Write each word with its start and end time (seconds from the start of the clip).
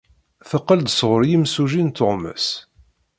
Teqqel-d 0.49 0.87
sɣur 0.97 1.21
yimsujji 1.29 1.81
n 1.83 1.89
tuɣmas. 1.97 2.47